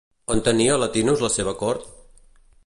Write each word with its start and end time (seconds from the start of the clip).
On 0.35 0.39
tenia 0.47 0.77
Latinus 0.83 1.21
la 1.27 1.31
seva 1.35 1.53
cort? 1.61 1.87